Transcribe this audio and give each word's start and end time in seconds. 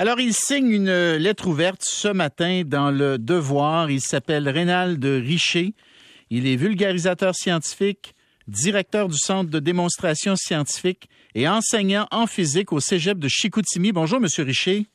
Alors, 0.00 0.18
il 0.18 0.32
signe 0.32 0.70
une 0.70 1.16
lettre 1.16 1.46
ouverte 1.46 1.82
ce 1.82 2.08
matin 2.08 2.62
dans 2.64 2.90
le 2.90 3.18
Devoir. 3.18 3.90
Il 3.90 4.00
s'appelle 4.00 4.48
Rénald 4.48 5.04
Richer. 5.04 5.74
Il 6.30 6.46
est 6.46 6.56
vulgarisateur 6.56 7.34
scientifique, 7.34 8.14
directeur 8.48 9.08
du 9.08 9.18
Centre 9.18 9.50
de 9.50 9.58
démonstration 9.58 10.36
scientifique 10.36 11.10
et 11.34 11.46
enseignant 11.46 12.06
en 12.12 12.26
physique 12.26 12.72
au 12.72 12.80
Cégep 12.80 13.18
de 13.18 13.28
Chicoutimi. 13.28 13.92
Bonjour, 13.92 14.20
Monsieur 14.20 14.44
Richer. 14.44 14.86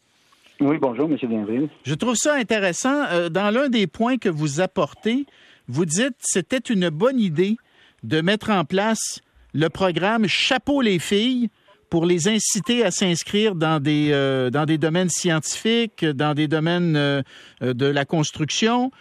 Oui, 0.59 0.79
bonjour, 0.81 1.07
M. 1.07 1.17
Bienville. 1.29 1.69
Je 1.83 1.93
trouve 1.93 2.15
ça 2.15 2.33
intéressant. 2.33 3.05
Euh, 3.11 3.29
dans 3.29 3.51
l'un 3.51 3.69
des 3.69 3.85
points 3.85 4.17
que 4.17 4.29
vous 4.29 4.59
apportez, 4.59 5.27
vous 5.67 5.85
dites 5.85 6.17
que 6.17 6.23
c'était 6.23 6.57
une 6.57 6.89
bonne 6.89 7.19
idée 7.19 7.57
de 8.01 8.21
mettre 8.21 8.49
en 8.49 8.65
place 8.65 9.19
le 9.53 9.69
programme 9.69 10.25
Chapeau 10.25 10.81
les 10.81 10.97
filles 10.97 11.51
pour 11.89 12.05
les 12.05 12.27
inciter 12.27 12.83
à 12.83 12.91
s'inscrire 12.91 13.55
dans 13.55 13.81
des 13.81 14.09
euh, 14.11 14.49
dans 14.49 14.65
des 14.65 14.77
domaines 14.77 15.09
scientifiques, 15.09 16.05
dans 16.05 16.33
des 16.33 16.47
domaines 16.47 16.95
euh, 16.95 17.21
de 17.61 17.85
la 17.85 18.05
construction. 18.05 18.91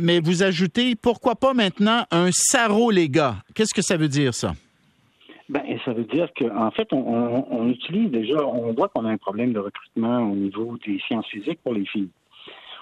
mais 0.00 0.20
vous 0.20 0.42
ajoutez 0.42 0.94
pourquoi 0.94 1.34
pas 1.34 1.54
maintenant 1.54 2.04
un 2.10 2.30
sarro 2.32 2.90
les 2.90 3.08
gars. 3.08 3.36
Qu'est-ce 3.54 3.74
que 3.74 3.82
ça 3.82 3.96
veut 3.96 4.08
dire 4.08 4.34
ça? 4.34 4.52
Ben, 5.48 5.62
ça 5.84 5.94
veut 5.94 6.04
dire 6.04 6.28
qu'en 6.38 6.70
fait, 6.72 6.92
on, 6.92 7.68
utilise 7.70 8.10
déjà, 8.10 8.44
on 8.44 8.72
voit 8.74 8.88
qu'on 8.88 9.06
a 9.06 9.10
un 9.10 9.16
problème 9.16 9.54
de 9.54 9.58
recrutement 9.58 10.18
au 10.30 10.36
niveau 10.36 10.76
des 10.86 11.00
sciences 11.06 11.26
physiques 11.28 11.60
pour 11.64 11.72
les 11.72 11.86
filles. 11.86 12.10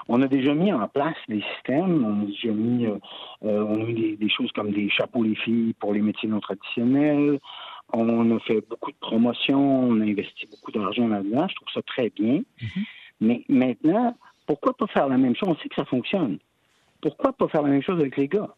On 0.09 0.23
a 0.23 0.29
déjà 0.29 0.55
mis 0.55 0.73
en 0.73 0.87
place 0.89 1.17
des 1.29 1.43
systèmes, 1.55 2.05
on 2.05 2.23
a 2.23 2.27
déjà 2.27 2.48
mis, 2.48 2.87
euh, 2.87 2.98
euh, 3.45 3.65
on 3.65 3.83
a 3.83 3.84
mis 3.84 4.17
des, 4.17 4.29
choses 4.29 4.51
comme 4.53 4.70
des 4.70 4.89
chapeaux 4.89 5.23
les 5.23 5.34
filles 5.37 5.75
pour 5.81 5.93
les 5.93 6.01
métiers 6.01 6.29
non 6.29 6.41
traditionnels. 6.41 7.39
On 7.93 8.37
a 8.37 8.41
fait 8.41 8.61
beaucoup 8.69 8.91
de 8.91 8.97
promotions, 9.01 9.85
on 9.85 10.01
a 10.01 10.05
investi 10.05 10.47
beaucoup 10.51 10.73
d'argent 10.73 11.09
là-dedans. 11.09 11.47
Je 11.49 11.55
trouve 11.55 11.69
ça 11.73 11.83
très 11.83 12.11
bien. 12.11 12.43
Mm-hmm. 12.61 12.85
Mais 13.21 13.45
maintenant, 13.49 14.17
pourquoi 14.47 14.75
pas 14.77 14.87
faire 14.89 15.09
la 15.09 15.19
même 15.19 15.34
chose? 15.34 15.48
On 15.48 15.56
sait 15.56 15.69
que 15.69 15.77
ça 15.77 15.84
fonctionne. 15.84 16.39
Pourquoi 17.01 17.33
pas 17.33 17.48
faire 17.48 17.62
la 17.62 17.69
même 17.69 17.83
chose 17.83 18.01
avec 18.01 18.17
les 18.17 18.28
gars? 18.28 18.55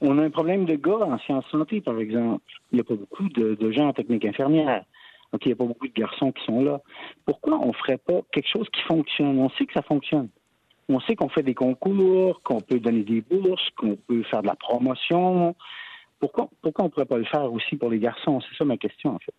On 0.00 0.18
a 0.18 0.22
un 0.22 0.30
problème 0.30 0.64
de 0.64 0.74
gars 0.74 1.06
en 1.06 1.18
sciences 1.18 1.46
santé, 1.50 1.80
par 1.80 1.98
exemple. 1.98 2.42
Il 2.72 2.76
n'y 2.76 2.80
a 2.80 2.84
pas 2.84 2.94
beaucoup 2.94 3.28
de, 3.28 3.70
gens 3.72 3.88
en 3.88 3.92
technique 3.92 4.24
infirmière. 4.24 4.84
Donc, 5.32 5.44
il 5.44 5.48
n'y 5.48 5.52
a 5.52 5.56
pas 5.56 5.64
beaucoup 5.64 5.88
de 5.88 5.92
garçons 5.92 6.32
qui 6.32 6.44
sont 6.44 6.62
là. 6.62 6.80
Pourquoi 7.24 7.58
on 7.58 7.68
ne 7.68 7.72
ferait 7.72 7.98
pas 7.98 8.20
quelque 8.32 8.48
chose 8.48 8.68
qui 8.72 8.82
fonctionne? 8.82 9.38
On 9.38 9.50
sait 9.50 9.66
que 9.66 9.72
ça 9.72 9.82
fonctionne. 9.82 10.28
On 10.88 11.00
sait 11.00 11.16
qu'on 11.16 11.28
fait 11.28 11.42
des 11.42 11.54
concours, 11.54 12.42
qu'on 12.42 12.60
peut 12.60 12.78
donner 12.78 13.02
des 13.02 13.22
bourses, 13.22 13.68
qu'on 13.76 13.96
peut 13.96 14.22
faire 14.24 14.42
de 14.42 14.48
la 14.48 14.56
promotion. 14.56 15.56
Pourquoi, 16.24 16.48
on 16.78 16.84
ne 16.84 16.88
pourrait 16.88 17.04
pas 17.04 17.18
le 17.18 17.24
faire 17.24 17.52
aussi 17.52 17.76
pour 17.76 17.90
les 17.90 17.98
garçons? 17.98 18.40
C'est 18.40 18.56
ça 18.56 18.64
ma 18.64 18.76
question, 18.76 19.10
en 19.10 19.18
fait. 19.18 19.34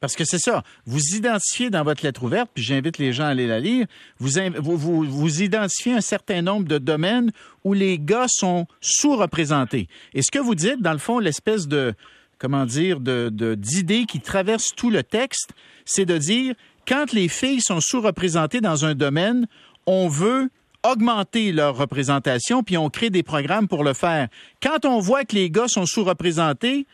Parce 0.00 0.16
que 0.16 0.24
c'est 0.24 0.38
ça. 0.38 0.62
Vous 0.86 1.14
identifiez 1.14 1.68
dans 1.68 1.84
votre 1.84 2.02
lettre 2.04 2.22
ouverte, 2.22 2.50
puis 2.54 2.64
j'invite 2.64 2.96
les 2.98 3.12
gens 3.12 3.24
à 3.24 3.28
aller 3.28 3.46
la 3.46 3.60
lire, 3.60 3.86
vous, 4.18 5.42
identifiez 5.42 5.92
un 5.92 6.00
certain 6.00 6.40
nombre 6.40 6.66
de 6.66 6.78
domaines 6.78 7.30
où 7.64 7.74
les 7.74 7.98
gars 7.98 8.26
sont 8.28 8.66
sous-représentés. 8.80 9.88
Et 10.14 10.22
ce 10.22 10.30
que 10.30 10.38
vous 10.38 10.54
dites, 10.54 10.80
dans 10.80 10.92
le 10.92 10.98
fond, 10.98 11.18
l'espèce 11.18 11.68
de, 11.68 11.92
comment 12.38 12.64
dire, 12.64 12.98
d'idée 12.98 14.06
qui 14.06 14.20
traverse 14.20 14.74
tout 14.74 14.90
le 14.90 15.02
texte, 15.02 15.50
c'est 15.84 16.06
de 16.06 16.16
dire, 16.16 16.54
quand 16.88 17.12
les 17.12 17.28
filles 17.28 17.60
sont 17.60 17.80
sous-représentées 17.80 18.62
dans 18.62 18.86
un 18.86 18.94
domaine, 18.94 19.46
on 19.86 20.08
veut 20.08 20.48
augmenter 20.82 21.52
leur 21.52 21.76
représentation, 21.76 22.62
puis 22.62 22.76
on 22.76 22.88
crée 22.88 23.10
des 23.10 23.22
programmes 23.22 23.68
pour 23.68 23.84
le 23.84 23.92
faire. 23.92 24.28
Quand 24.62 24.84
on 24.84 24.98
voit 25.00 25.24
que 25.24 25.36
les 25.36 25.50
gars 25.50 25.68
sont 25.68 25.86
sous-représentés, 25.86 26.86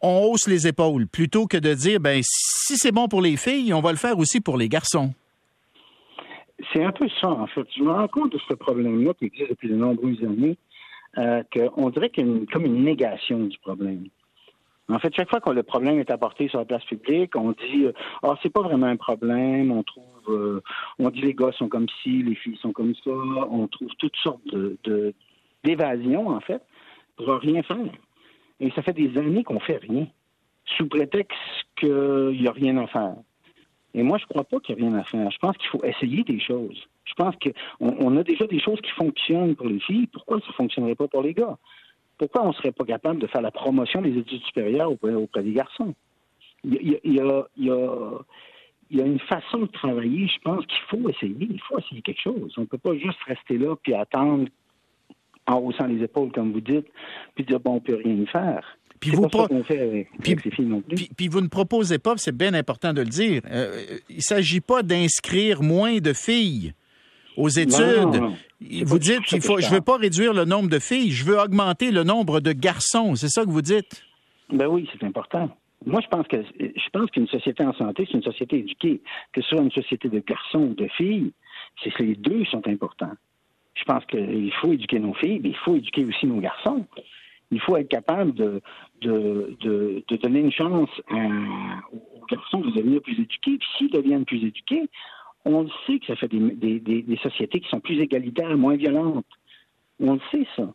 on 0.00 0.20
hausse 0.24 0.48
les 0.48 0.66
épaules 0.66 1.06
plutôt 1.06 1.46
que 1.46 1.56
de 1.56 1.74
dire 1.74 2.00
ben 2.00 2.20
si 2.22 2.76
c'est 2.76 2.92
bon 2.92 3.08
pour 3.08 3.22
les 3.22 3.36
filles, 3.36 3.72
on 3.72 3.80
va 3.80 3.92
le 3.92 3.98
faire 3.98 4.18
aussi 4.18 4.40
pour 4.40 4.56
les 4.56 4.68
garçons. 4.68 5.14
C'est 6.72 6.84
un 6.84 6.92
peu 6.92 7.08
ça, 7.20 7.28
en 7.28 7.46
fait. 7.46 7.66
Je 7.76 7.82
me 7.82 7.90
rends 7.90 8.08
compte 8.08 8.32
de 8.32 8.38
ce 8.48 8.54
problème-là 8.54 9.14
qui 9.14 9.26
existe 9.26 9.50
depuis 9.50 9.68
de 9.68 9.74
nombreuses 9.74 10.22
années, 10.22 10.56
euh, 11.18 11.42
qu'on 11.52 11.90
dirait 11.90 12.10
qu'il 12.10 12.26
y 12.26 12.30
a 12.30 12.46
comme 12.52 12.66
une 12.66 12.84
négation 12.84 13.44
du 13.44 13.58
problème. 13.58 14.04
En 14.88 14.98
fait, 14.98 15.14
chaque 15.14 15.30
fois 15.30 15.40
que 15.40 15.50
le 15.50 15.62
problème 15.62 15.98
est 16.00 16.10
apporté 16.10 16.48
sur 16.48 16.58
la 16.58 16.64
place 16.64 16.84
publique, 16.84 17.36
on 17.36 17.52
dit 17.52 17.86
Ah, 18.22 18.30
oh, 18.30 18.34
c'est 18.42 18.52
pas 18.52 18.62
vraiment 18.62 18.86
un 18.86 18.96
problème, 18.96 19.70
on 19.70 19.82
trouve 19.82 20.04
euh, 20.28 20.60
on 20.98 21.10
dit 21.10 21.20
les 21.20 21.34
gars 21.34 21.52
sont 21.52 21.68
comme 21.68 21.86
ci, 22.02 22.22
les 22.22 22.34
filles 22.34 22.58
sont 22.58 22.72
comme 22.72 22.94
ça, 22.96 23.10
on 23.10 23.66
trouve 23.68 23.90
toutes 23.98 24.16
sortes 24.16 24.46
de 24.46 25.14
d'évasions, 25.64 26.28
en 26.28 26.40
fait, 26.40 26.62
pour 27.16 27.28
rien 27.36 27.62
faire. 27.62 27.92
Et 28.60 28.70
ça 28.72 28.82
fait 28.82 28.92
des 28.92 29.16
années 29.18 29.44
qu'on 29.44 29.60
fait 29.60 29.76
rien, 29.76 30.06
sous 30.76 30.88
prétexte 30.88 31.38
qu'il 31.76 32.38
n'y 32.40 32.48
a 32.48 32.52
rien 32.52 32.76
à 32.78 32.86
faire. 32.86 33.14
Et 33.94 34.02
moi, 34.02 34.18
je 34.18 34.24
ne 34.24 34.28
crois 34.28 34.44
pas 34.44 34.58
qu'il 34.60 34.76
n'y 34.76 34.82
a 34.82 34.88
rien 34.88 34.98
à 34.98 35.04
faire. 35.04 35.30
Je 35.30 35.38
pense 35.38 35.56
qu'il 35.58 35.68
faut 35.68 35.84
essayer 35.84 36.24
des 36.24 36.40
choses. 36.40 36.88
Je 37.04 37.14
pense 37.14 37.34
qu'on 37.36 37.96
on 37.98 38.16
a 38.16 38.22
déjà 38.22 38.46
des 38.46 38.60
choses 38.60 38.80
qui 38.80 38.90
fonctionnent 38.92 39.54
pour 39.54 39.68
les 39.68 39.80
filles. 39.80 40.06
Pourquoi 40.06 40.40
ça 40.40 40.46
ne 40.48 40.52
fonctionnerait 40.52 40.94
pas 40.94 41.08
pour 41.08 41.22
les 41.22 41.34
gars? 41.34 41.58
Pourquoi 42.22 42.44
on 42.44 42.50
ne 42.50 42.52
serait 42.52 42.70
pas 42.70 42.84
capable 42.84 43.18
de 43.18 43.26
faire 43.26 43.42
la 43.42 43.50
promotion 43.50 44.00
des 44.00 44.16
études 44.16 44.44
supérieures 44.44 44.92
auprès, 44.92 45.42
des 45.42 45.50
garçons? 45.50 45.92
Il 46.62 46.92
y, 46.92 46.94
a, 47.18 47.48
il, 47.56 47.66
y 47.66 49.00
a, 49.00 49.04
une 49.04 49.18
façon 49.18 49.62
de 49.62 49.66
travailler, 49.66 50.28
je 50.28 50.40
pense 50.44 50.64
qu'il 50.66 50.78
faut 50.88 51.08
essayer. 51.08 51.48
Il 51.50 51.60
faut 51.68 51.80
essayer 51.80 52.00
quelque 52.00 52.20
chose. 52.20 52.54
On 52.58 52.60
ne 52.60 52.66
peut 52.66 52.78
pas 52.78 52.94
juste 52.94 53.18
rester 53.26 53.58
là 53.58 53.74
puis 53.74 53.92
attendre 53.94 54.48
en 55.48 55.58
haussant 55.58 55.88
les 55.88 56.00
épaules, 56.00 56.30
comme 56.30 56.52
vous 56.52 56.60
dites, 56.60 56.86
puis 57.34 57.44
dire, 57.44 57.58
bon, 57.58 57.72
on 57.72 57.80
peut 57.80 57.96
rien 57.96 58.24
faire. 58.26 58.78
Puis 59.00 59.10
vous, 59.10 59.26
puis, 61.16 61.26
vous 61.26 61.40
ne 61.40 61.48
proposez 61.48 61.98
pas, 61.98 62.14
c'est 62.18 62.36
bien 62.36 62.54
important 62.54 62.92
de 62.92 63.00
le 63.00 63.08
dire, 63.08 63.42
euh, 63.50 63.98
il 64.08 64.18
ne 64.18 64.20
s'agit 64.20 64.60
pas 64.60 64.84
d'inscrire 64.84 65.60
moins 65.60 65.98
de 65.98 66.12
filles 66.12 66.72
aux 67.36 67.48
études. 67.48 68.22
Vous 68.84 68.98
dites 68.98 69.22
qu'il 69.22 69.42
faut, 69.42 69.58
je 69.58 69.68
ne 69.68 69.74
veux 69.74 69.80
pas 69.80 69.96
réduire 69.96 70.32
le 70.32 70.44
nombre 70.44 70.68
de 70.68 70.78
filles, 70.78 71.10
je 71.10 71.24
veux 71.24 71.38
augmenter 71.38 71.90
le 71.90 72.04
nombre 72.04 72.40
de 72.40 72.52
garçons. 72.52 73.14
C'est 73.16 73.28
ça 73.28 73.44
que 73.44 73.50
vous 73.50 73.62
dites? 73.62 74.04
Ben 74.50 74.66
oui, 74.66 74.88
c'est 74.92 75.04
important. 75.04 75.50
Moi, 75.84 76.00
je 76.00 76.08
pense 76.08 76.26
que 76.28 76.36
je 76.60 76.90
pense 76.92 77.10
qu'une 77.10 77.26
société 77.26 77.64
en 77.64 77.72
santé, 77.74 78.06
c'est 78.06 78.16
une 78.16 78.22
société 78.22 78.58
éduquée. 78.58 79.00
Que 79.32 79.42
ce 79.42 79.48
soit 79.48 79.62
une 79.62 79.72
société 79.72 80.08
de 80.08 80.20
garçons 80.20 80.60
ou 80.60 80.74
de 80.74 80.86
filles, 80.96 81.32
c'est 81.82 81.98
les 81.98 82.14
deux 82.14 82.44
sont 82.44 82.66
importants 82.68 83.16
je 83.74 83.84
pense 83.84 84.04
qu'il 84.06 84.52
faut 84.60 84.72
éduquer 84.72 84.98
nos 84.98 85.14
filles, 85.14 85.40
mais 85.42 85.50
il 85.50 85.56
faut 85.56 85.76
éduquer 85.76 86.04
aussi 86.04 86.26
nos 86.26 86.40
garçons. 86.40 86.86
Il 87.50 87.60
faut 87.60 87.76
être 87.76 87.88
capable 87.88 88.32
de, 88.34 88.62
de, 89.02 89.56
de, 89.60 90.16
donner 90.16 90.40
une 90.40 90.52
chance 90.52 90.88
aux 91.10 92.26
garçons 92.30 92.60
de 92.60 92.70
devenir 92.70 93.02
plus 93.02 93.14
éduqués. 93.14 93.58
Puis 93.58 93.68
s'ils 93.76 93.90
deviennent 93.90 94.24
plus 94.24 94.38
éduqués, 94.44 94.88
on 95.44 95.62
le 95.62 95.70
sait 95.86 95.98
que 95.98 96.06
ça 96.06 96.16
fait 96.16 96.28
des, 96.28 96.78
des, 96.78 97.02
des, 97.02 97.16
sociétés 97.22 97.60
qui 97.60 97.68
sont 97.68 97.80
plus 97.80 98.00
égalitaires, 98.00 98.56
moins 98.56 98.76
violentes. 98.76 99.26
On 100.00 100.14
le 100.14 100.20
sait, 100.30 100.46
ça. 100.56 100.72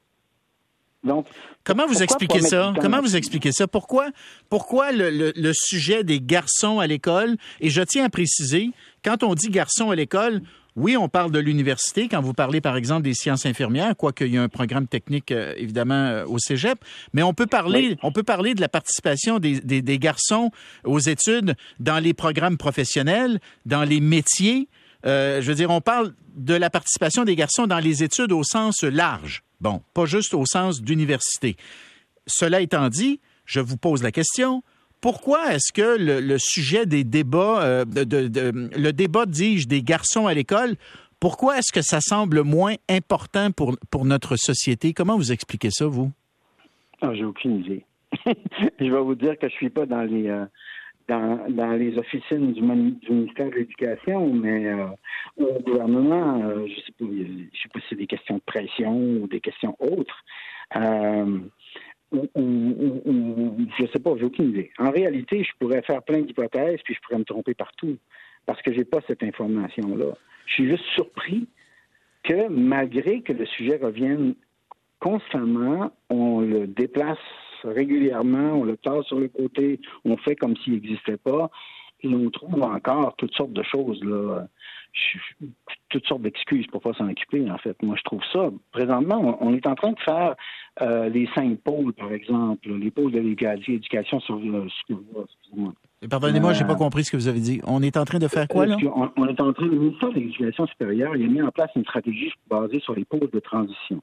Donc, 1.04 1.28
comment 1.64 1.86
vous 1.86 2.04
expliquez 2.04 2.42
ça? 2.42 2.74
Comment 2.82 3.00
vous 3.00 3.16
expliquez 3.16 3.52
ça? 3.52 3.68
Pourquoi 3.68 4.10
pourquoi 4.50 4.92
le, 4.92 5.10
le, 5.10 5.32
le, 5.36 5.52
sujet 5.54 6.04
des 6.04 6.20
garçons 6.20 6.80
à 6.80 6.88
l'école? 6.88 7.38
Et 7.62 7.70
je 7.70 7.82
tiens 7.82 8.06
à 8.06 8.10
préciser, 8.10 8.72
quand 9.06 9.24
on 9.24 9.36
dit 9.36 9.50
garçons 9.50 9.92
à 9.92 9.96
l'école, 9.96 10.42
oui, 10.78 10.96
on 10.96 11.10
parle 11.10 11.32
de 11.32 11.40
l'université 11.40 12.08
quand 12.08 12.22
vous 12.22 12.36
parlez, 12.36 12.62
par 12.62 12.78
exemple, 12.78 13.02
des 13.02 13.16
sciences 13.16 13.48
infirmières, 13.48 13.98
quoique 13.98 14.24
il 14.24 14.36
y 14.36 14.38
a 14.38 14.44
un 14.44 14.48
programme 14.48 14.88
technique, 14.88 15.32
euh, 15.32 15.56
évidemment, 15.58 15.96
euh, 15.96 16.26
au 16.28 16.38
cégep. 16.38 16.78
Mais 17.14 17.24
on 17.24 17.34
peut 17.34 17.48
parler, 17.48 17.98
on 18.04 18.12
peut 18.12 18.22
parler 18.22 18.54
de 18.54 18.62
la 18.62 18.70
participation 18.70 19.40
des, 19.40 19.60
des, 19.60 20.00
garçons 20.00 20.52
aux 20.84 21.00
études 21.00 21.56
dans 21.80 21.98
les 21.98 22.14
programmes 22.14 22.58
professionnels, 22.58 23.40
dans 23.66 23.84
les 23.84 24.00
métiers. 24.00 24.70
Euh, 25.08 25.42
je 25.42 25.48
veux 25.48 25.56
dire, 25.56 25.72
on 25.72 25.82
parle 25.82 26.14
de 26.36 26.54
la 26.54 26.70
participation 26.70 27.24
des 27.24 27.36
garçons 27.36 27.66
dans 27.66 27.80
les 27.80 28.04
études 28.04 28.32
au 28.32 28.44
sens 28.44 28.84
large. 28.84 29.42
Bon, 29.60 29.82
pas 29.96 30.06
juste 30.06 30.36
au 30.36 30.46
sens 30.46 30.84
d'université. 30.84 31.58
Cela 32.28 32.62
étant 32.62 32.90
dit, 32.90 33.20
je 33.46 33.62
vous 33.62 33.78
pose 33.78 34.04
la 34.04 34.12
question, 34.12 34.62
pourquoi 35.02 35.54
est-ce 35.54 35.72
que 35.74 35.98
le, 36.00 36.38
sujet 36.38 36.86
des 36.86 37.04
débats, 37.04 37.64
euh, 37.64 37.86
le 37.86 38.92
débat, 38.92 39.26
dis-je, 39.26 39.68
des 39.68 39.82
garçons 39.82 40.28
à 40.28 40.34
l'école, 40.34 40.76
pourquoi 41.20 41.58
est-ce 41.58 41.72
que 41.72 41.82
ça 41.82 42.00
semble 42.02 42.44
moins 42.44 42.76
important 42.90 43.52
pour, 43.52 43.76
pour 43.92 44.06
notre 44.06 44.36
société? 44.36 44.94
Comment 44.94 45.18
vous 45.18 45.32
expliquez 45.32 45.70
ça, 45.72 45.88
vous? 45.88 46.12
Ah, 47.02 47.14
j'ai 47.14 47.26
aucune 47.26 47.60
idée. 47.60 47.86
je 48.80 48.92
vais 48.92 49.02
vous 49.02 49.16
dire 49.16 49.38
que 49.38 49.50
je 49.50 49.54
suis 49.54 49.70
pas 49.70 49.86
dans 49.86 50.04
les 50.04 50.30
euh, 50.30 50.46
dans, 51.08 51.78
les 51.78 51.98
officines 51.98 52.52
du, 52.52 52.62
ministère 52.62 53.50
de 53.50 53.56
l'Éducation, 53.56 54.34
mais 54.34 54.68
euh, 54.68 54.88
au 55.38 55.60
gouvernement, 55.62 56.66
je 56.66 56.76
sais 56.76 56.92
pas, 57.00 57.06
je 57.06 57.60
sais 57.62 57.70
pas 57.74 57.80
si 57.80 57.86
c'est 57.90 57.96
des 57.96 58.08
questions 58.08 58.36
de 58.36 58.42
pression 58.46 58.94
ou 58.94 59.28
des 59.28 59.40
questions 59.40 59.76
autres 59.80 60.24
ou, 62.12 63.58
je 63.78 63.86
sais 63.88 64.00
pas, 64.00 64.12
j'ai 64.18 64.26
aucune 64.26 64.50
idée. 64.50 64.72
En 64.78 64.92
réalité, 64.92 65.44
je 65.44 65.52
pourrais 65.60 65.82
faire 65.82 66.02
plein 66.04 66.22
d'hypothèses, 66.22 66.80
puis 66.84 66.94
je 66.94 67.00
pourrais 67.02 67.20
me 67.20 67.26
tromper 67.26 67.54
partout, 67.54 67.98
parce 68.46 68.62
que 68.62 68.74
j'ai 68.74 68.86
pas 68.86 69.00
cette 69.08 69.24
information-là. 69.24 70.14
Je 70.46 70.54
suis 70.54 70.70
juste 70.70 70.86
surpris 70.96 71.48
que 72.24 72.48
malgré 72.48 73.22
que 73.22 73.34
le 73.34 73.46
sujet 73.46 73.78
revienne 73.82 74.36
constamment, 75.00 75.92
on 76.10 76.42
le 76.42 76.68
déplace 76.68 77.20
régulièrement, 77.64 78.54
on 78.54 78.64
le 78.64 78.78
tasse 78.78 79.06
sur 79.06 79.20
le 79.20 79.28
côté, 79.28 79.80
on 80.06 80.18
fait 80.18 80.36
comme 80.36 80.56
s'il 80.58 80.74
n'existait 80.74 81.18
pas, 81.18 81.50
Et 82.04 82.10
on 82.10 82.30
trouve 82.30 82.62
encore 82.62 83.16
toutes 83.16 83.34
sortes 83.34 83.54
de 83.54 83.64
choses, 83.64 84.04
là, 84.04 84.48
toutes 85.90 86.06
sortes 86.06 86.22
d'excuses 86.22 86.68
pour 86.68 86.82
pas 86.82 86.94
s'en 86.94 87.10
occuper, 87.10 87.50
en 87.50 87.58
fait. 87.58 87.76
Moi, 87.82 87.96
je 87.98 88.04
trouve 88.04 88.22
ça. 88.32 88.50
Présentement, 88.72 89.38
on 89.42 89.54
est 89.54 89.66
en 89.68 89.76
train 89.76 89.92
de 89.92 90.00
faire 90.00 90.36
euh, 90.82 91.10
les 91.10 91.28
cinq 91.34 91.60
pôles, 91.60 91.94
par 91.94 92.12
exemple, 92.12 92.70
les 92.70 92.92
pôles 92.92 93.12
de 93.12 93.20
l'éducation 93.20 94.20
sur 94.20 94.38
le 94.38 94.68
Pardonnez-moi, 96.10 96.54
je 96.54 96.62
n'ai 96.62 96.68
pas 96.68 96.74
euh, 96.74 96.78
compris 96.78 97.04
ce 97.04 97.12
que 97.12 97.18
vous 97.18 97.28
avez 97.28 97.40
dit. 97.40 97.62
On 97.66 97.82
est 97.82 97.98
en 97.98 98.06
train 98.06 98.20
de 98.20 98.28
faire 98.28 98.48
quoi, 98.48 98.66
là? 98.66 98.78
On, 99.16 99.28
est 99.28 99.42
en 99.42 99.54
train, 99.54 99.66
le 99.66 99.78
ministère 99.78 100.10
de 100.10 100.16
l'Éducation 100.16 100.68
supérieure, 100.68 101.16
il 101.16 101.26
a 101.26 101.28
mis 101.28 101.42
en 101.42 101.50
place 101.50 101.72
une 101.76 101.84
stratégie 101.84 102.32
basée 102.50 102.80
sur 102.80 102.94
les 102.94 103.06
pôles 103.06 103.30
de 103.32 103.40
transition. 103.40 104.02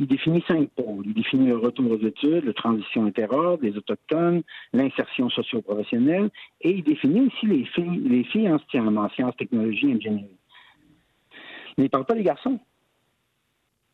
Il 0.00 0.06
définit 0.06 0.44
cinq 0.46 0.68
pôles. 0.70 1.06
Il 1.06 1.14
définit 1.14 1.48
le 1.48 1.56
retour 1.56 1.90
aux 1.90 1.98
études, 1.98 2.44
la 2.44 2.52
transition 2.52 3.04
interordre, 3.04 3.62
les 3.62 3.76
autochtones, 3.76 4.42
l'insertion 4.72 5.28
socio-professionnelle, 5.30 6.30
et 6.60 6.70
il 6.70 6.84
définit 6.84 7.22
aussi 7.22 7.46
les 7.46 7.64
filles, 7.64 8.02
les 8.04 8.24
filles 8.24 8.48
en 8.48 8.96
en 8.96 9.08
sciences, 9.10 9.36
technologies, 9.36 9.92
ingénierie. 9.92 10.38
Mais 11.76 11.84
il 11.84 11.86
ne 11.86 11.88
parle 11.88 12.04
pas 12.04 12.14
des 12.14 12.22
garçons. 12.22 12.60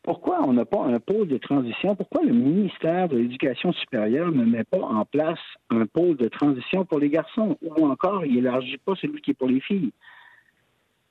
Pourquoi 0.04 0.46
on 0.46 0.52
n'a 0.52 0.66
pas 0.66 0.84
un 0.84 1.00
pôle 1.00 1.28
de 1.28 1.38
transition? 1.38 1.96
Pourquoi 1.96 2.22
le 2.22 2.34
ministère 2.34 3.08
de 3.08 3.16
l'Éducation 3.16 3.72
supérieure 3.72 4.30
ne 4.30 4.44
met 4.44 4.64
pas 4.64 4.82
en 4.82 5.06
place 5.06 5.40
un 5.70 5.86
pôle 5.86 6.18
de 6.18 6.28
transition 6.28 6.84
pour 6.84 6.98
les 6.98 7.08
garçons? 7.08 7.56
Ou 7.62 7.86
encore, 7.86 8.26
il 8.26 8.34
n'élargit 8.34 8.76
pas 8.76 8.94
celui 8.96 9.22
qui 9.22 9.30
est 9.30 9.34
pour 9.34 9.48
les 9.48 9.60
filles? 9.60 9.92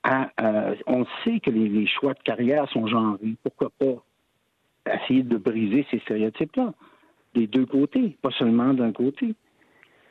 Euh, 0.06 0.76
on 0.86 1.04
sait 1.24 1.40
que 1.40 1.50
les, 1.50 1.86
choix 1.88 2.14
de 2.14 2.20
carrière 2.20 2.70
sont 2.70 2.86
genrés. 2.86 3.34
Pourquoi 3.42 3.70
pas? 3.76 4.04
Essayer 4.86 5.22
de 5.22 5.36
briser 5.36 5.86
ces 5.90 5.98
stéréotypes-là? 6.00 6.72
Des 7.34 7.46
deux 7.46 7.66
côtés, 7.66 8.16
pas 8.22 8.30
seulement 8.30 8.72
d'un 8.74 8.92
côté. 8.92 9.34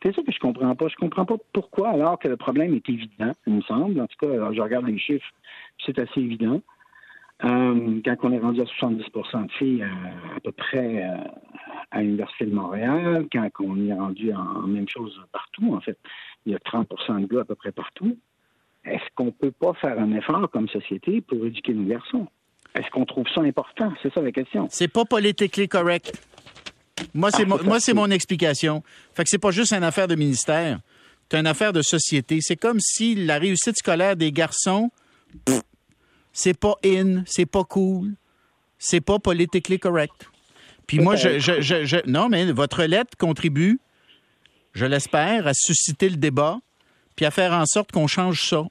C'est 0.01 0.13
ça 0.13 0.21
que 0.21 0.31
je 0.31 0.39
comprends 0.39 0.75
pas. 0.75 0.87
Je 0.89 0.95
comprends 0.97 1.25
pas 1.25 1.37
pourquoi, 1.53 1.91
alors 1.91 2.19
que 2.19 2.27
le 2.27 2.35
problème 2.35 2.73
est 2.73 2.89
évident, 2.89 3.31
il 3.47 3.53
me 3.53 3.61
semble. 3.61 3.99
En 4.01 4.07
tout 4.07 4.17
cas, 4.19 4.51
je 4.51 4.61
regarde 4.61 4.85
les 4.85 4.99
chiffres, 4.99 5.31
c'est 5.85 5.97
assez 5.97 6.19
évident. 6.19 6.61
Euh, 7.43 8.01
quand 8.05 8.15
on 8.23 8.31
est 8.31 8.39
rendu 8.39 8.61
à 8.61 8.65
70% 8.65 9.47
de 9.47 9.51
filles 9.51 9.83
à, 9.83 10.39
peu 10.39 10.51
près 10.51 11.03
euh, 11.03 11.17
à 11.91 12.01
l'Université 12.01 12.45
de 12.45 12.53
Montréal, 12.53 13.27
quand 13.31 13.49
on 13.59 13.85
est 13.85 13.93
rendu 13.93 14.33
en, 14.33 14.67
même 14.67 14.87
chose 14.87 15.19
partout, 15.31 15.73
en 15.73 15.81
fait, 15.81 15.97
il 16.45 16.53
y 16.53 16.55
a 16.55 16.59
30% 16.59 17.21
de 17.21 17.25
gars 17.25 17.41
à 17.41 17.45
peu 17.45 17.55
près 17.55 17.71
partout, 17.71 18.17
est-ce 18.85 19.03
qu'on 19.15 19.31
peut 19.31 19.51
pas 19.51 19.73
faire 19.73 19.99
un 19.99 20.11
effort 20.13 20.49
comme 20.51 20.67
société 20.69 21.21
pour 21.21 21.45
éduquer 21.45 21.73
nos 21.73 21.85
garçons? 21.85 22.27
Est-ce 22.75 22.89
qu'on 22.89 23.05
trouve 23.05 23.25
ça 23.33 23.41
important? 23.41 23.93
C'est 24.01 24.13
ça 24.13 24.21
la 24.21 24.31
question. 24.31 24.67
C'est 24.71 24.87
pas 24.87 25.05
politiquement 25.05 25.67
correct. 25.67 26.13
Moi, 27.13 27.31
c'est 27.31 27.43
ah, 27.43 27.57
moi, 27.63 27.79
c'est 27.79 27.93
mon 27.93 28.09
explication. 28.09 28.83
Fait 29.13 29.23
que 29.23 29.29
c'est 29.29 29.39
pas 29.39 29.51
juste 29.51 29.73
une 29.73 29.83
affaire 29.83 30.07
de 30.07 30.15
ministère. 30.15 30.79
C'est 31.29 31.39
une 31.39 31.47
affaire 31.47 31.73
de 31.73 31.81
société. 31.81 32.39
C'est 32.41 32.55
comme 32.55 32.79
si 32.79 33.15
la 33.15 33.39
réussite 33.39 33.77
scolaire 33.77 34.15
des 34.15 34.31
garçons, 34.31 34.91
c'est 36.31 36.57
pas 36.57 36.75
in, 36.85 37.23
c'est 37.25 37.45
pas 37.45 37.63
cool, 37.63 38.13
c'est 38.77 39.01
pas 39.01 39.19
politically 39.19 39.79
correct. 39.79 40.29
Puis 40.85 40.99
moi, 40.99 41.15
je, 41.15 41.39
je, 41.39 41.61
je, 41.61 42.09
non, 42.09 42.29
mais 42.29 42.51
votre 42.51 42.83
lettre 42.83 43.17
contribue, 43.17 43.79
je 44.73 44.85
l'espère, 44.85 45.47
à 45.47 45.53
susciter 45.53 46.09
le 46.09 46.17
débat, 46.17 46.59
puis 47.15 47.25
à 47.25 47.31
faire 47.31 47.53
en 47.53 47.65
sorte 47.65 47.91
qu'on 47.91 48.07
change 48.07 48.41
ça. 48.41 48.63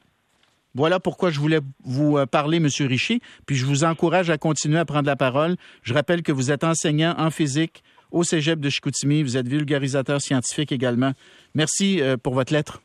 Voilà 0.74 1.00
pourquoi 1.00 1.30
je 1.30 1.38
voulais 1.38 1.60
vous 1.84 2.16
euh, 2.16 2.26
parler, 2.26 2.56
M. 2.56 2.68
Richer, 2.80 3.20
puis 3.46 3.56
je 3.56 3.66
vous 3.66 3.84
encourage 3.84 4.30
à 4.30 4.38
continuer 4.38 4.78
à 4.78 4.84
prendre 4.84 5.06
la 5.06 5.16
parole. 5.16 5.56
Je 5.82 5.92
rappelle 5.92 6.22
que 6.22 6.32
vous 6.32 6.50
êtes 6.50 6.64
enseignant 6.64 7.14
en 7.18 7.30
physique 7.30 7.82
au 8.10 8.24
Cégep 8.24 8.60
de 8.60 8.70
Chicoutimi. 8.70 9.22
Vous 9.22 9.36
êtes 9.36 9.48
vulgarisateur 9.48 10.20
scientifique 10.20 10.72
également. 10.72 11.12
Merci 11.54 12.00
euh, 12.00 12.16
pour 12.16 12.34
votre 12.34 12.52
lettre. 12.52 12.80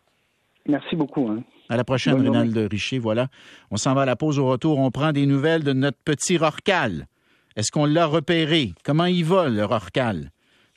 Merci 0.68 0.96
beaucoup. 0.96 1.30
Hein. 1.30 1.44
À 1.70 1.78
la 1.78 1.84
prochaine, 1.84 2.22
de 2.22 2.68
Richer. 2.68 3.00
Voilà. 3.00 3.28
On 3.72 3.78
s'en 3.78 3.94
va 3.94 4.02
à 4.04 4.06
la 4.06 4.16
pause 4.16 4.40
au 4.40 4.48
retour. 4.48 4.80
On 4.80 4.92
prend 4.92 5.12
des 5.12 5.26
nouvelles 5.26 5.64
de 5.64 5.74
notre 5.74 5.98
petit 6.04 6.38
Rorcal. 6.38 7.08
Est-ce 7.56 7.72
qu'on 7.72 7.86
l'a 7.86 8.06
repéré? 8.06 8.74
Comment 8.84 9.06
il 9.06 9.26
va, 9.26 9.50
le 9.50 9.66
Rorcal? 9.66 10.32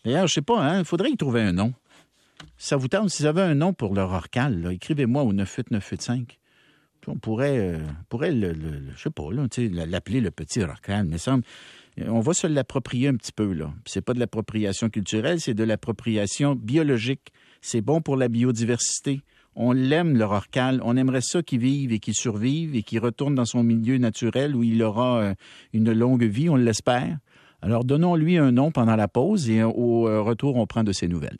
D'ailleurs, 0.05 0.27
je 0.27 0.35
sais 0.35 0.43
pas, 0.43 0.61
hein? 0.61 0.79
Il 0.81 0.85
faudrait 0.85 1.11
y 1.11 1.17
trouver 1.17 1.43
un 1.43 1.53
nom. 1.53 1.75
Ça 2.57 2.77
vous 2.77 2.89
tente, 2.89 3.11
si 3.11 3.23
vous 3.23 3.29
avez 3.29 3.43
un 3.43 3.55
nom 3.55 3.73
pour 3.73 3.95
le 3.95 4.03
Rorcal, 4.03 4.69
écrivez-moi 4.73 5.23
au 5.23 5.33
98985. 5.33 6.39
On 7.06 7.17
pourrait, 7.17 7.58
euh, 7.58 7.79
pourrait 8.08 8.32
le, 8.32 8.55
je 8.94 9.02
sais 9.02 9.11
pas, 9.11 9.25
l'appeler 9.87 10.20
le 10.20 10.31
petit 10.31 10.62
Rorcal, 10.62 11.06
mais 11.06 11.19
semble. 11.19 11.44
On 12.06 12.20
va 12.20 12.32
se 12.32 12.47
l'approprier 12.47 13.08
un 13.08 13.17
petit 13.17 13.32
peu, 13.32 13.52
là. 13.52 13.73
C'est 13.85 14.00
pas 14.00 14.14
de 14.14 14.19
l'appropriation 14.19 14.88
culturelle, 14.88 15.41
c'est 15.41 15.55
de 15.55 15.64
l'appropriation 15.64 16.55
biologique. 16.55 17.32
C'est 17.61 17.81
bon 17.81 18.00
pour 18.00 18.17
la 18.17 18.29
biodiversité. 18.29 19.23
On 19.56 19.73
l'aime, 19.73 20.17
le 20.17 20.25
rorcal. 20.25 20.81
On 20.85 20.97
aimerait 20.97 21.20
ça 21.20 21.43
qu'il 21.43 21.61
vive 21.61 21.93
et 21.93 21.99
qu'il 21.99 22.14
survive 22.14 22.76
et 22.76 22.82
qu'il 22.82 23.00
retourne 23.00 23.35
dans 23.35 23.44
son 23.44 23.62
milieu 23.62 23.99
naturel 23.99 24.55
où 24.55 24.62
il 24.62 24.82
aura 24.82 25.20
euh, 25.20 25.35
une 25.73 25.93
longue 25.93 26.25
vie, 26.25 26.49
on 26.49 26.56
l'espère. 26.56 27.19
Alors, 27.61 27.85
donnons-lui 27.85 28.38
un 28.38 28.52
nom 28.52 28.70
pendant 28.70 28.97
la 28.97 29.08
pause 29.08 29.50
et 29.50 29.62
au 29.62 30.08
euh, 30.08 30.23
retour, 30.23 30.56
on 30.56 30.67
prend 30.67 30.85
de 30.85 30.93
ses 30.93 31.08
nouvelles. 31.08 31.38